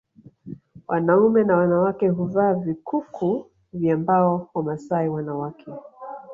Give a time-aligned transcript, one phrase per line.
[0.87, 5.71] Wanaume na wanawake huvaa vikuku vya mbao Wamasai wanawake